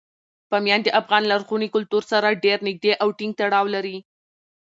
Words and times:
بامیان 0.49 0.81
د 0.83 0.89
افغان 0.99 1.23
لرغوني 1.31 1.67
کلتور 1.75 2.03
سره 2.11 2.39
ډیر 2.45 2.57
نږدې 2.67 2.91
او 3.01 3.07
ټینګ 3.17 3.33
تړاو 3.39 3.65
لري. 3.75 3.97